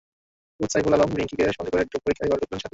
[0.59, 2.69] Coach Saiful Alam রিংকিকে সঙ্গে করে ডোপ পরীক্ষার ঘরে ঢুকলেন শাকিল।